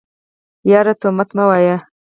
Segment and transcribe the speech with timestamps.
[0.69, 1.77] يره تومت مه وايه.